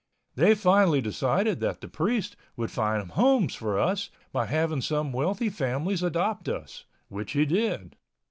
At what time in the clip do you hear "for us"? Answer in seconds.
3.53-4.09